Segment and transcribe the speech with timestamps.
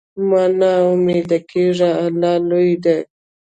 [0.27, 2.97] مه نا امیده کېږه، الله لوی دی.